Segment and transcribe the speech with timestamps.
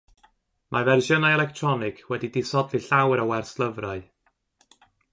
[0.75, 4.07] Mae fersiynau electronig wedi disodli llawer o werslyfrau.